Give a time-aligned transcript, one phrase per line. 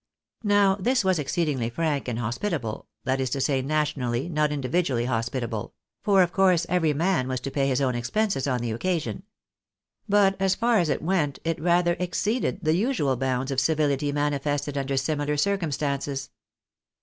[0.43, 5.75] Now this was exceedingly frank and hospitable— that is to say, nationally, not individually, hospitable;
[6.01, 9.21] for of course every man was to pay his own expenses on the occasion.
[10.09, 14.75] But, as far as it went, it rather exceeded the usual bounds of civility manifested
[14.75, 16.31] under similar circumstances.